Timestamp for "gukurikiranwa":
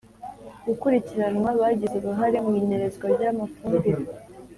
0.65-1.49